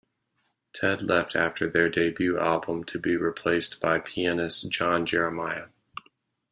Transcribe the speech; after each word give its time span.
Ted 0.73 1.03
left 1.03 1.35
after 1.35 1.69
their 1.69 1.87
debut 1.87 2.39
album 2.39 2.83
to 2.83 2.97
be 2.97 3.15
replaced 3.15 3.79
by 3.79 3.99
pianist 3.99 4.67
John 4.71 5.05
Jeremiah. 5.05 5.67